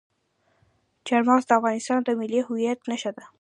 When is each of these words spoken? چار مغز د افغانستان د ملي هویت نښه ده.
چار 1.07 1.21
مغز 1.27 1.45
د 1.47 1.51
افغانستان 1.59 1.99
د 2.03 2.09
ملي 2.19 2.39
هویت 2.47 2.79
نښه 2.89 3.11
ده. 3.15 3.23